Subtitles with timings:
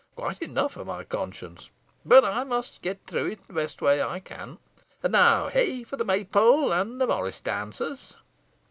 [0.15, 1.69] Quite enough, o' my conscience!
[2.03, 4.57] but I must get through it the best way I can.
[5.03, 8.15] And now, hey for the May pole and the morris dancers!"